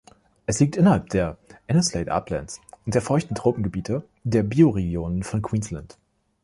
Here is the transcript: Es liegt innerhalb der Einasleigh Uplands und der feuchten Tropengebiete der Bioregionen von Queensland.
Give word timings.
Es 0.47 0.59
liegt 0.59 0.77
innerhalb 0.77 1.09
der 1.11 1.37
Einasleigh 1.67 2.09
Uplands 2.09 2.59
und 2.87 2.95
der 2.95 3.03
feuchten 3.03 3.35
Tropengebiete 3.35 4.03
der 4.23 4.41
Bioregionen 4.41 5.21
von 5.21 5.43
Queensland. 5.43 5.99